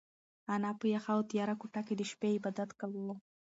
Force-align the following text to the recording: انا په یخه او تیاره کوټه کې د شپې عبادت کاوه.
انا 0.53 0.71
په 0.79 0.85
یخه 0.93 1.11
او 1.15 1.21
تیاره 1.31 1.55
کوټه 1.61 1.81
کې 1.87 1.93
د 1.97 2.01
شپې 2.11 2.29
عبادت 2.37 2.69
کاوه. 2.79 3.15